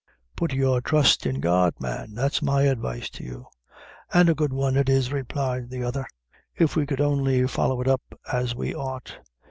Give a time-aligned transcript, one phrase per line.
[0.35, 3.45] "Put your trust in God, man that's my advice to you."
[4.11, 6.07] "And a good one it is," replied the other,
[6.55, 8.01] "if we could only follow it up
[8.33, 9.19] as we ought.